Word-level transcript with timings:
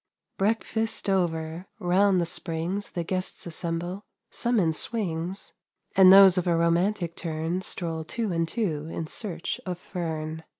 Breakfast 0.39 1.07
over, 1.11 1.67
'round 1.79 2.19
the 2.19 2.25
springs 2.25 2.89
The 2.89 3.03
guests 3.03 3.45
assemble 3.45 4.03
some 4.31 4.59
in 4.59 4.73
swings 4.73 5.53
And 5.95 6.11
those 6.11 6.39
of 6.39 6.47
a 6.47 6.57
romantic 6.57 7.15
turn 7.15 7.61
Stroll 7.61 8.03
two 8.03 8.31
and 8.31 8.47
two 8.47 8.87
in 8.87 9.05
search 9.05 9.61
of 9.63 9.77
fern. 9.77 10.43